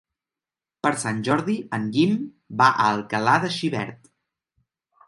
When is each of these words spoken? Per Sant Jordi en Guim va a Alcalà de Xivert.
Per 0.87 0.91
Sant 1.01 1.19
Jordi 1.27 1.57
en 1.79 1.85
Guim 1.99 2.17
va 2.63 2.71
a 2.73 2.89
Alcalà 2.95 3.39
de 3.47 3.57
Xivert. 3.61 4.15